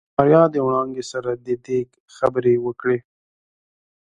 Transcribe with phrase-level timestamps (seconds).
[0.17, 2.97] ماريا د وړانګې سره د ديګ خبرې وکړې.